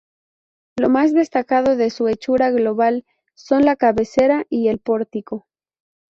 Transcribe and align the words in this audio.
Lo 0.77 0.89
más 0.89 1.13
destacado 1.13 1.75
de 1.75 1.91
su 1.91 2.07
hechura 2.07 2.49
global 2.49 3.05
son 3.35 3.65
la 3.65 3.75
cabecera 3.75 4.47
y 4.49 4.67
el 4.69 4.79
pórtico. 4.79 5.45